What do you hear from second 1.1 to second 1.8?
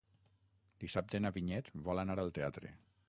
na Vinyet